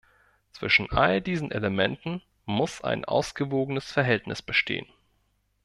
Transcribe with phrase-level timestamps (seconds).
[0.51, 4.87] Zwischen all diesen Elementen muss ein ausgewogenes Verhältnis bestehen.